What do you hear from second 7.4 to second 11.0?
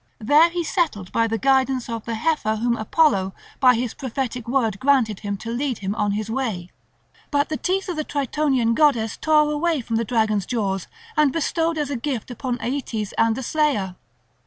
the teeth the Tritonian goddess tore away from the dragon's jaws